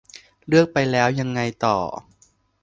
[0.47, 1.77] เลือกไปแล้ว ยังไงต่อ?